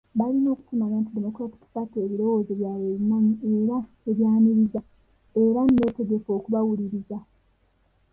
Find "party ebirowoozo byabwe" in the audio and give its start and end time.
1.73-2.85